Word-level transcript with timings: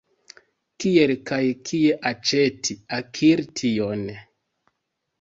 Kiel 0.83 1.13
kaj 1.31 1.39
kie 1.71 1.99
aĉeti, 2.13 2.79
akiri 3.01 3.49
tion? 3.63 4.07